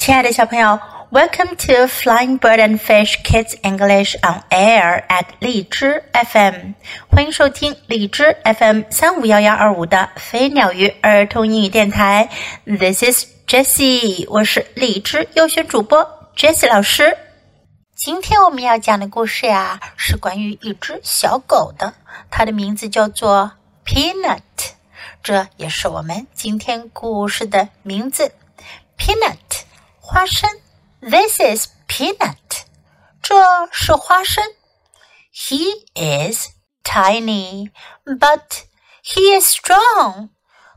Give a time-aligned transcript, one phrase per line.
[0.00, 0.80] 亲爱的小朋友
[1.10, 6.72] ，Welcome to Flying Bird and Fish Kids English on Air at 荔枝 FM，
[7.10, 12.30] 欢迎收听荔枝 FM 三五幺幺二五的飞鸟鱼儿童英语电台。
[12.64, 17.18] This is Jessie，我是荔枝优选主播 Jessie 老师。
[17.94, 21.92] 今天我们要讲的故事呀，是关于一只小狗的，
[22.30, 23.52] 它的名字叫做
[23.84, 24.40] Peanut，
[25.22, 28.32] 这也是我们今天故事的名字
[28.96, 29.36] ，Peanut。
[30.09, 30.49] 花生，
[31.01, 32.65] This is peanut，
[33.21, 33.35] 这
[33.71, 34.43] 是花生。
[35.33, 36.47] He is
[36.83, 37.71] tiny,
[38.05, 38.63] but
[39.03, 40.29] he is strong。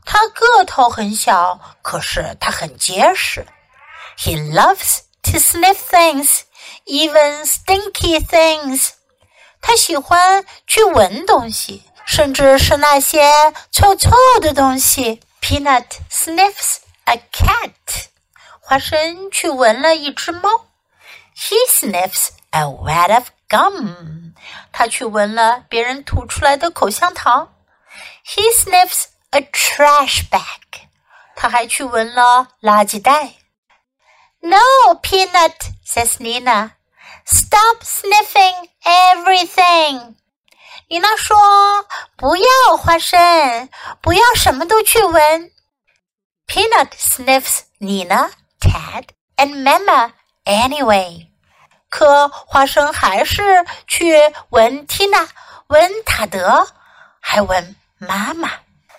[0.05, 3.47] 他个头很小，可是他很结实。
[4.19, 6.41] He loves to sniff things,
[6.87, 8.91] even stinky things。
[9.61, 13.31] 他喜欢去闻东西，甚至是那些
[13.71, 14.11] 臭臭
[14.41, 15.21] 的东西。
[15.41, 18.09] Peanut sniffs a cat。
[18.63, 20.67] 花生去闻了一只猫。
[21.37, 24.35] He sniffs a wad of gum。
[24.73, 27.55] 他去闻了别人吐出来的口香糖。
[28.27, 30.87] He sniffs a trash bag。
[31.35, 33.35] 他还去闻了垃圾袋。
[34.41, 34.59] No,
[35.03, 36.73] Peanut, says Nina.
[37.25, 40.15] Stop sniffing everything.
[40.89, 41.85] 妮娜说：“
[42.17, 43.69] 不要花生，
[44.01, 45.51] 不要什么都去闻。”
[46.49, 48.31] Peanut sniffs Nina
[48.63, 50.13] Ted and Mama
[50.45, 51.29] anyway。
[51.89, 54.15] 可花生还是去
[54.51, 55.29] 闻 Tina，
[55.69, 56.69] 闻塔德，
[57.21, 58.51] 还闻妈妈。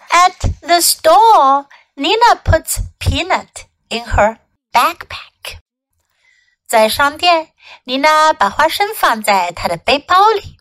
[0.10, 4.38] At the store, Nina puts peanut in her
[4.72, 5.60] backpack.
[6.68, 7.50] 在商店，
[7.84, 10.58] 妮娜把花生放在她的背包里。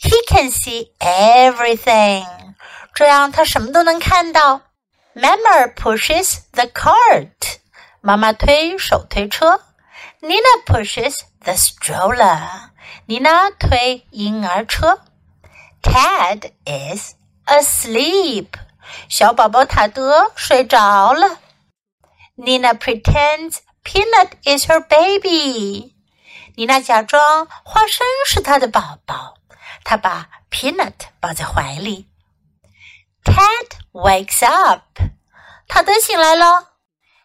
[0.00, 2.26] He can see everything，
[2.94, 4.62] 这样他什么都能看到。
[5.14, 7.58] Mama pushes the cart，
[8.01, 9.61] 妈妈推手推车
[10.21, 12.69] ，Nina pushes the stroller。
[13.05, 15.01] 妮娜推婴儿车。
[15.81, 17.13] Ted is
[17.45, 18.47] asleep。
[19.09, 21.39] 小宝宝塔德睡着了。
[22.37, 25.93] Nina pretends Peanut is her baby。
[26.55, 29.35] 妮娜假装花生是她的宝宝，
[29.83, 32.07] 她把 Peanut 抱在怀里。
[33.23, 35.01] Ted wakes up。
[35.67, 36.68] 塔德醒来了。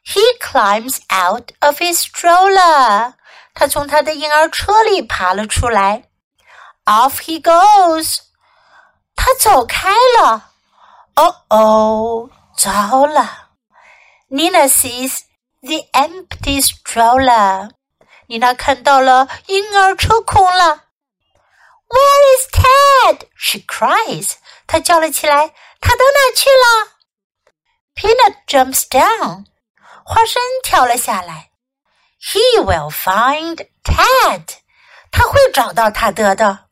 [0.06, 3.14] he climbs out of his stroller.
[3.54, 6.10] 他从他的婴儿车里爬了出来。
[6.86, 8.20] Off he goes.
[9.16, 10.52] 他走开了。
[11.16, 13.50] 哦哦，糟了！
[14.30, 15.20] Nina sees
[15.62, 17.72] the empty stroller.
[18.28, 20.86] 妮娜看到了婴儿车空了。
[21.90, 23.28] Where is Ted?
[23.36, 24.34] She cries.
[24.68, 25.54] 她叫了起来。
[25.82, 26.92] 他到哪去了？
[27.96, 29.46] Peanut jumps down.
[30.04, 31.52] 花生跳了下来。
[32.22, 34.44] He will find Ted，
[35.12, 36.68] 他会找到塔德的。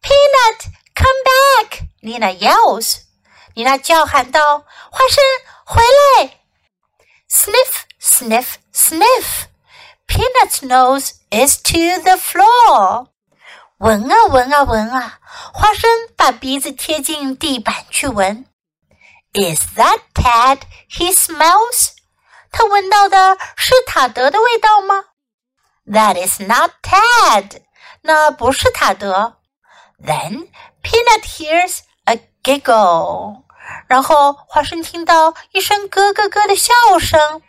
[0.00, 1.88] Peanut, come back!
[2.02, 2.98] Nina yells.
[3.54, 5.24] 妮娜叫喊道：“花生，
[5.64, 6.40] 回来！”
[7.28, 9.46] Sniff, sniff, sniff.
[10.06, 13.08] Peanut's nose is to the floor.
[13.78, 15.18] 闻啊闻啊闻啊，
[15.52, 18.46] 花生把鼻子贴近地板去闻。
[19.32, 20.60] Is that Ted?
[20.88, 21.90] He smells.
[22.50, 25.04] 他闻到的是塔德的味道吗？
[25.86, 27.62] That is not Ted，
[28.02, 29.36] 那不是塔德。
[30.02, 30.48] Then
[30.82, 33.42] Peanut hears a giggle，
[33.86, 37.42] 然后花生听到一声咯咯咯的笑声。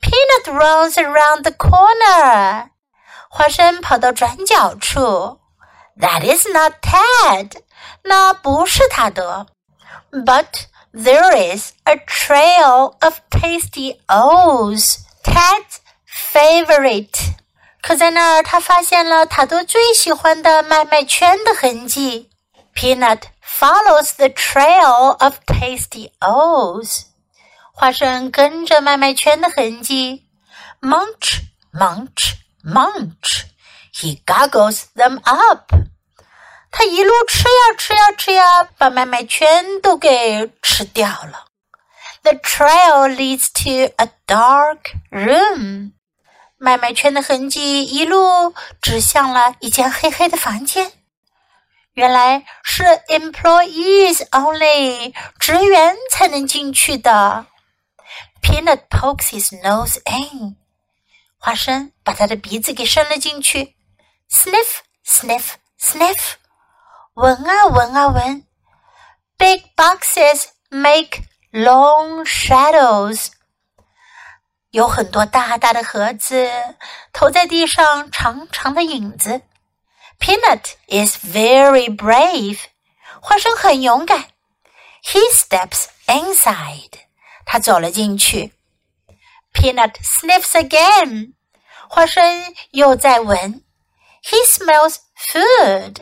[0.00, 2.70] Peanut runs around the corner，
[3.30, 5.40] 花生跑到转角处。
[5.98, 7.62] That is not Ted，
[8.02, 9.46] 那不是塔德。
[10.10, 10.46] But
[10.92, 17.34] there is a trail of tasty O's, Ted's favorite.
[17.80, 22.30] 可在那儿，他发现了塔德最喜欢的麦麦圈的痕迹。
[22.74, 27.06] Peanut follows the trail of tasty O's.
[27.72, 30.28] 花生跟着麦麦圈的痕迹，
[30.80, 31.40] munch,
[31.72, 33.46] munch, munch.
[33.92, 35.72] He goggles them up.
[36.71, 41.45] 他一路吃呀吃呀吃呀，把麦麦圈都给吃掉了。
[42.23, 45.93] The trail leads to a dark room。
[46.57, 50.91] 麦麦圈的痕迹一路指向了一间黑黑的房间。
[51.93, 57.47] 原来是 employees only，职员才能进去的。
[58.41, 60.57] Peanut pokes his nose in。
[61.39, 63.75] 花生把他的鼻子给伸了进去。
[64.29, 66.33] Sniff, sniff, sniff。
[67.16, 68.46] 闻啊闻啊闻，
[69.36, 73.28] Big boxes make long shadows。
[74.70, 76.50] 有很多大大的盒子，
[77.12, 79.42] 投在地上长长的影子。
[80.18, 82.60] Peanut is very brave，
[83.20, 84.26] 花生很勇敢。
[85.04, 86.92] He steps inside，
[87.44, 88.54] 他走了进去。
[89.52, 91.34] Peanut sniffs again，
[91.90, 93.62] 花生又在闻。
[94.22, 95.96] He smells food，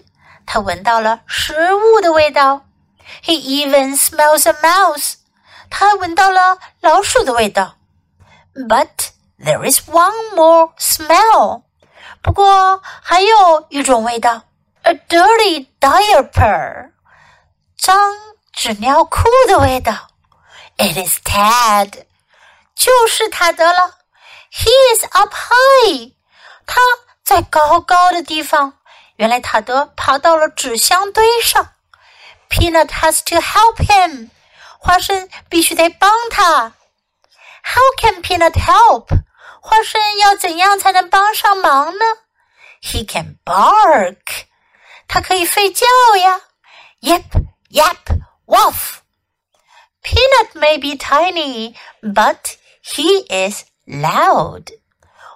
[0.46, 2.66] 他闻到了食物的味道。
[3.24, 5.14] He even smells a mouse，
[5.68, 7.76] 他还闻到了老鼠的味道。
[8.54, 11.62] but there is one more smell.
[12.22, 14.42] 不过还有一种味道，
[14.82, 16.90] a dirty diaper，
[17.78, 17.96] 脏
[18.52, 20.08] 纸尿裤的味道。
[20.76, 22.04] It is Ted，
[22.74, 23.98] 就是他得了。
[24.52, 26.12] He is up high，
[26.66, 26.80] 他
[27.24, 28.74] 在高高的地方。
[29.16, 31.74] 原来塔德爬到了纸箱堆上。
[32.48, 34.30] Peanut has to help him，
[34.78, 36.74] 花生必须得帮他。
[37.62, 39.08] how can Peanut help？
[39.60, 42.04] 花生要怎样才能帮上忙呢？
[42.82, 44.46] He can bark，
[45.06, 45.86] 他可以吠叫
[46.16, 46.40] 呀。
[47.02, 47.24] Yip,
[47.70, 49.00] yap, woof.
[50.02, 54.72] Peanut may be tiny, but he is loud.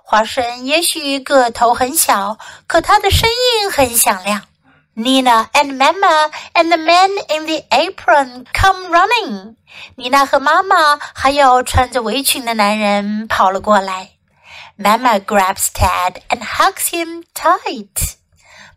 [0.08, 4.42] 花生也许个头很小，可它的声音很响亮。
[4.96, 9.56] Nina and Mama and the man in the apron come running.
[9.96, 14.10] 妮娜和妈妈还有穿着围裙的男人跑了过来。
[14.78, 18.14] Mama grabs Ted and hugs him tight.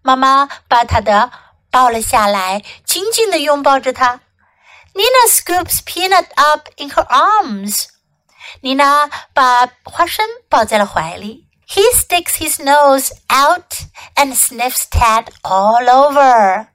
[0.02, 1.31] 妈妈把他的
[1.69, 4.22] 抱了下来，紧紧地拥抱着他。
[4.94, 7.86] Nina scoops Peanut up in her arms.
[8.62, 11.48] 妮娜把花生抱在了怀里。
[11.68, 16.68] he sticks his nose out and sniffs Ted all over.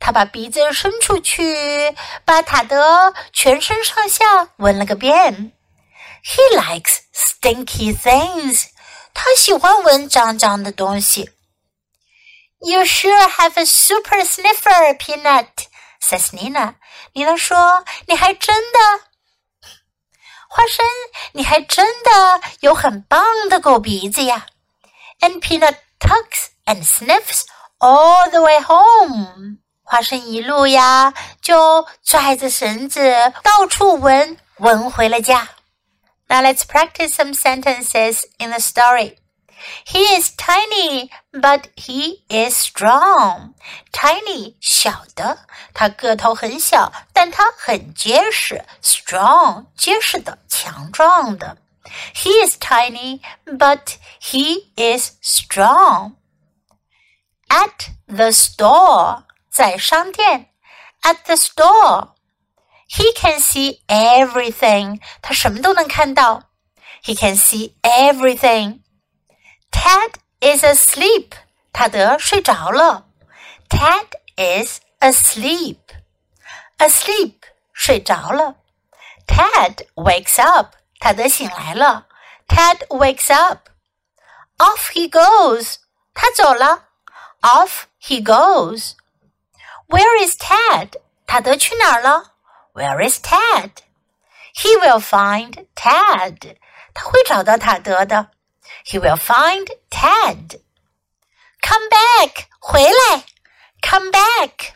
[0.00, 5.52] 他把鼻子伸出去，把塔德全身上下闻了个遍。
[6.24, 8.68] He likes stinky things.
[9.12, 11.30] 他喜欢闻脏脏的东西。
[12.60, 15.48] You sure have a super sniffer, Peanut,
[16.00, 16.74] says Nina.
[17.12, 18.78] 妮娜说：“你还真的。”
[20.52, 20.84] 花生，
[21.32, 24.46] 你还真的有很棒的狗鼻子呀！
[25.20, 27.42] And Peanut tucks and sniffs
[27.78, 29.58] all the way home。
[29.82, 35.48] 花生一路呀，就拽着绳子到处闻，闻回了家。
[36.28, 39.16] Now let's practice some sentences in the story.
[39.86, 43.54] He is tiny, but he is strong.
[43.92, 45.38] Tiny 小的，
[45.74, 46.92] 他个头很小，
[47.22, 48.64] 但他很结实。
[48.82, 51.58] Strong 结实的，强壮的。
[52.14, 56.14] He is tiny, but he is strong.
[57.48, 60.50] At the store 在商店。
[61.02, 62.14] At the store.
[62.88, 65.00] He can see everything.
[65.22, 66.50] 他什么都能看到。
[67.04, 68.80] He can see everything.
[69.70, 71.30] Ted is asleep.
[71.72, 73.06] 塔德睡着了。
[73.68, 75.78] Ted is asleep.
[76.82, 77.34] Asleep
[77.72, 78.56] 睡着了。
[79.26, 80.74] Ted wakes up.
[80.98, 82.06] 塔德醒来了。
[82.48, 83.68] Ted wakes up.
[84.58, 85.76] Off he goes.
[86.14, 86.88] 他走了。
[87.42, 88.92] Off he goes.
[89.88, 91.00] Where is Ted?
[91.26, 92.32] 塔德去哪儿了？
[92.72, 93.70] Where is Ted?
[94.54, 96.56] He will find Ted.
[96.94, 98.30] 他会找到塔德的。
[98.84, 100.60] he will find Ted.
[101.60, 103.24] Come back, 回来.
[103.82, 104.74] Come back.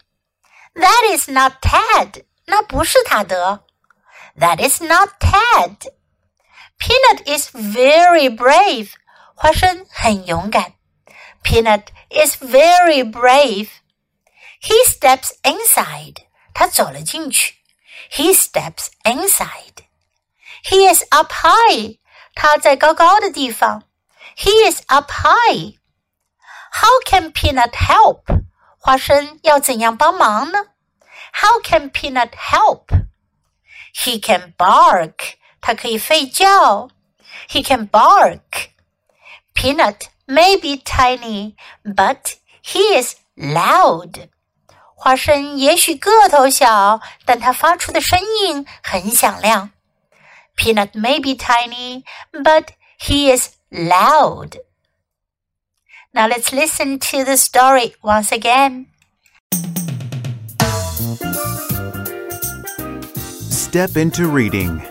[0.77, 2.25] That is not Ted.
[2.47, 3.65] 那不是塔德。
[4.39, 5.93] That is not Ted.
[6.79, 8.93] Peanut is very brave.
[9.35, 10.75] 花生很勇敢。
[11.43, 13.69] Peanut is very brave.
[14.61, 16.27] He steps inside.
[16.55, 17.57] 他走了进去。
[18.11, 19.85] He steps inside.
[20.65, 21.99] He is up high.
[22.35, 23.85] 他在高高的地方。
[24.37, 25.79] he is up high.
[26.73, 28.29] How can Peanut help?
[28.87, 30.59] 花生要怎样帮忙呢？
[31.33, 32.87] How can Peanut help?
[33.95, 35.35] He can bark.
[35.61, 36.89] 他可以吠叫。
[37.49, 38.71] He can bark.
[39.55, 44.29] Peanut may be tiny, but he is loud.
[44.95, 49.71] 花生也许个头小，但它发出的声音很响亮。
[50.57, 54.61] Peanut may be tiny, but he is loud.
[56.18, 58.88] Now let's listen to the story once again.
[63.52, 64.82] Step into reading.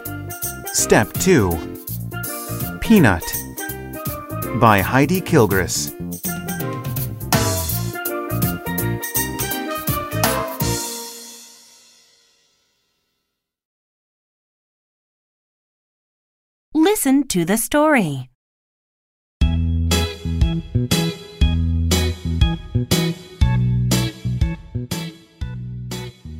[0.66, 1.50] Step 2
[2.80, 3.24] Peanut
[4.60, 5.90] by Heidi Kilgras.
[16.72, 18.30] Listen to the story.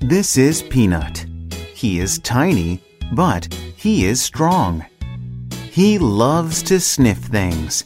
[0.09, 1.27] This is Peanut.
[1.75, 4.87] He is tiny, but he is strong.
[5.51, 7.83] He loves to sniff things,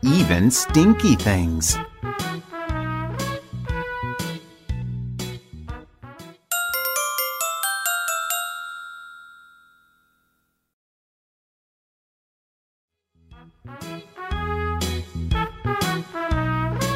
[0.00, 1.76] even stinky things.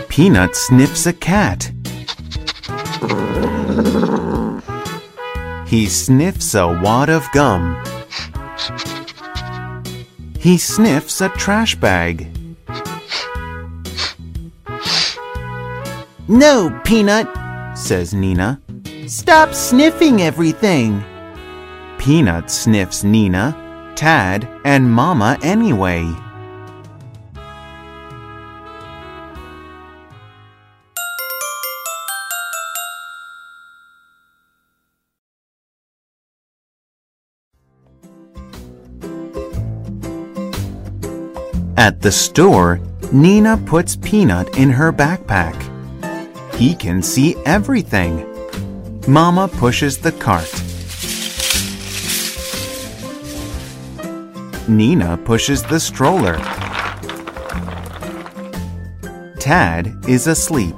[0.09, 1.73] Peanut sniffs a cat.
[5.67, 7.77] He sniffs a wad of gum.
[10.39, 12.29] He sniffs a trash bag.
[16.27, 17.29] No, Peanut,
[17.77, 18.61] says Nina.
[19.07, 21.05] Stop sniffing everything.
[21.99, 26.05] Peanut sniffs Nina, Tad, and Mama anyway.
[41.79, 42.81] At the store,
[43.13, 45.55] Nina puts Peanut in her backpack.
[46.57, 48.27] He can see everything.
[49.07, 50.53] Mama pushes the cart.
[54.69, 56.37] Nina pushes the stroller.
[59.39, 60.75] Tad is asleep.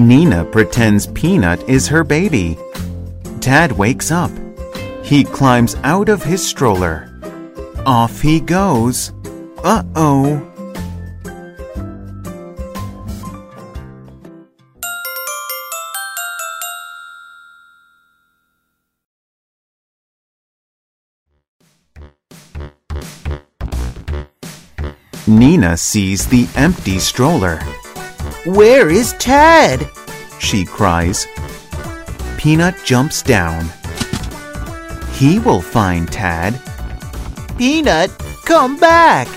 [0.00, 2.56] Nina pretends Peanut is her baby.
[3.40, 4.30] Tad wakes up.
[5.04, 7.06] He climbs out of his stroller.
[7.84, 9.12] Off he goes.
[9.62, 10.46] Uh oh.
[25.26, 27.60] Nina sees the empty stroller.
[28.46, 29.86] Where is Tad?
[30.38, 31.26] She cries.
[32.38, 33.68] Peanut jumps down.
[35.12, 36.58] He will find Tad.
[37.58, 38.10] Peanut,
[38.46, 39.28] come back!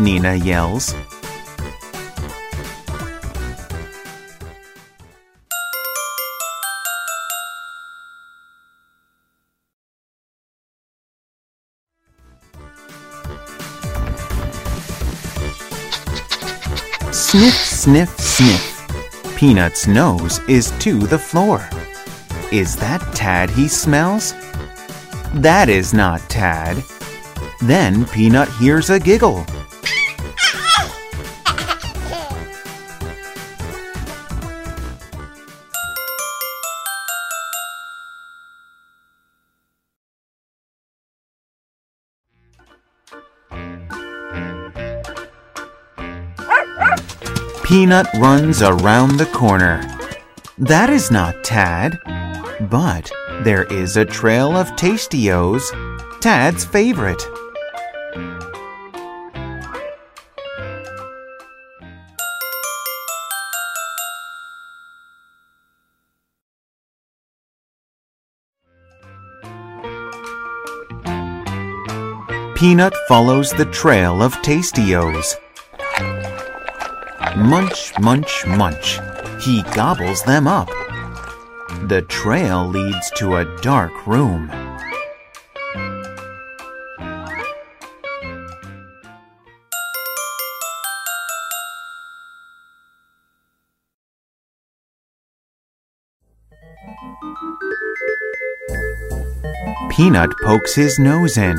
[0.00, 0.92] Nina yells.
[17.36, 19.36] Sniff, sniff, sniff.
[19.36, 21.68] Peanut's nose is to the floor.
[22.50, 24.32] Is that Tad he smells?
[25.34, 26.82] That is not Tad.
[27.60, 29.44] Then Peanut hears a giggle.
[47.66, 49.82] Peanut runs around the corner.
[50.56, 51.98] That is not Tad.
[52.70, 53.10] But
[53.42, 55.64] there is a trail of Tastios,
[56.20, 57.20] Tad's favorite.
[72.54, 75.34] Peanut follows the trail of Tastios.
[77.36, 78.98] Munch, munch, munch.
[79.42, 80.68] He gobbles them up.
[81.86, 84.50] The trail leads to a dark room.
[99.90, 101.56] Peanut pokes his nose in.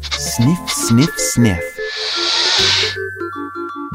[0.00, 1.73] Sniff, sniff, sniff.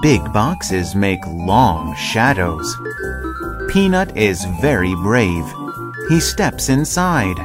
[0.01, 2.77] Big boxes make long shadows.
[3.69, 5.43] Peanut is very brave.
[6.07, 7.35] He steps inside.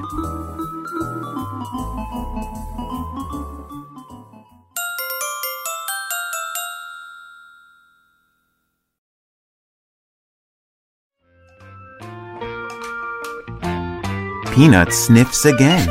[14.54, 15.88] Peanut sniffs again.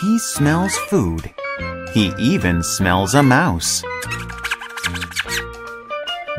[0.00, 1.30] He smells food.
[1.92, 3.82] He even smells a mouse.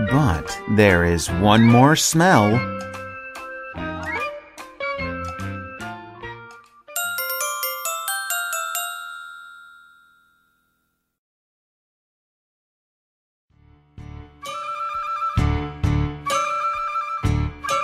[0.09, 2.55] But there is one more smell.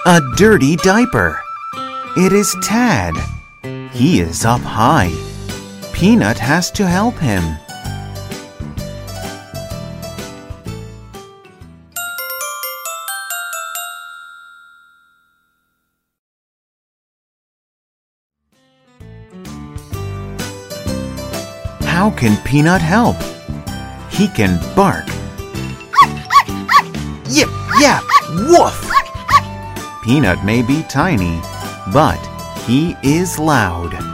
[0.07, 1.39] A dirty diaper.
[2.17, 3.13] It is Tad.
[3.91, 5.28] He is up high.
[5.99, 7.43] Peanut has to help him.
[21.81, 23.17] How can Peanut help?
[24.09, 25.05] He can bark.
[27.27, 27.49] Yip,
[27.81, 28.05] yap,
[28.47, 28.89] woof!
[30.05, 31.41] Peanut may be tiny,
[31.91, 32.25] but
[32.65, 34.08] he is loud.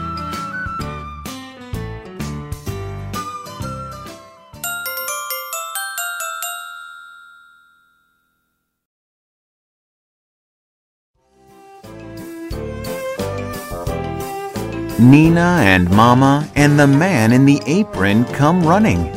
[14.97, 19.11] Nina and Mama and the man in the apron come running.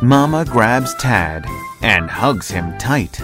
[0.00, 1.44] Mama grabs Tad
[1.82, 3.20] and hugs him tight.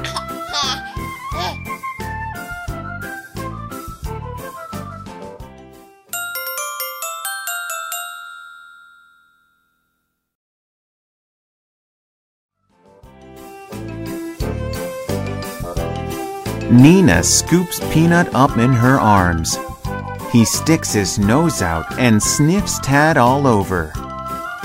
[16.71, 19.57] Nina scoops Peanut up in her arms.
[20.33, 23.93] He sticks his nose out and sniffs Tad all over.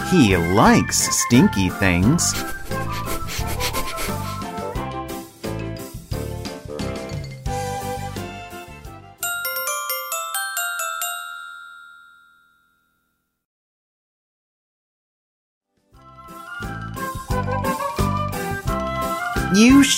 [0.09, 2.33] He likes stinky things.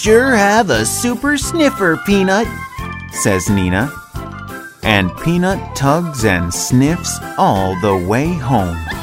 [0.03, 2.45] Sure have a super sniffer, Peanut,
[3.23, 3.89] says Nina.
[4.83, 8.77] And Peanut tugs and sniffs all the way home.“